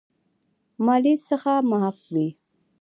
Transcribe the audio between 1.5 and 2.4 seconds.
معاف وي.